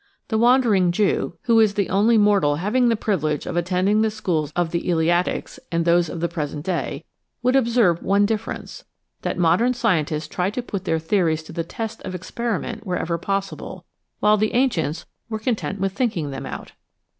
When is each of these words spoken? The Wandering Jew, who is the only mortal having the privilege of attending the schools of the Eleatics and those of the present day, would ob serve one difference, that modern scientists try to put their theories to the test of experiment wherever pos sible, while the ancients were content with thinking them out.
The 0.29 0.39
Wandering 0.39 0.91
Jew, 0.91 1.37
who 1.43 1.59
is 1.59 1.75
the 1.75 1.87
only 1.91 2.17
mortal 2.17 2.55
having 2.55 2.89
the 2.89 2.95
privilege 2.95 3.45
of 3.45 3.55
attending 3.55 4.01
the 4.01 4.09
schools 4.09 4.51
of 4.55 4.71
the 4.71 4.89
Eleatics 4.89 5.59
and 5.71 5.85
those 5.85 6.09
of 6.09 6.21
the 6.21 6.27
present 6.27 6.65
day, 6.65 7.05
would 7.43 7.55
ob 7.55 7.67
serve 7.67 8.01
one 8.01 8.25
difference, 8.25 8.83
that 9.21 9.37
modern 9.37 9.75
scientists 9.75 10.27
try 10.27 10.49
to 10.49 10.63
put 10.63 10.85
their 10.85 10.97
theories 10.97 11.43
to 11.43 11.53
the 11.53 11.63
test 11.63 12.01
of 12.01 12.15
experiment 12.15 12.83
wherever 12.83 13.19
pos 13.19 13.51
sible, 13.51 13.83
while 14.21 14.37
the 14.37 14.55
ancients 14.55 15.05
were 15.29 15.37
content 15.37 15.79
with 15.79 15.93
thinking 15.93 16.31
them 16.31 16.47
out. 16.47 16.71